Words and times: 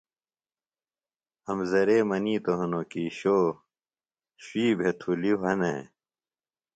امزرے 1.51 1.97
منِیتوۡ 2.09 2.57
ہنوۡ 2.59 2.87
کیۡ 2.91 3.11
شو 3.19 3.39
شُوی 4.43 4.67
بھےۡ 4.77 4.95
تُھلیۡ 4.99 5.37
وھہ 5.39 5.53
نے 5.59 5.75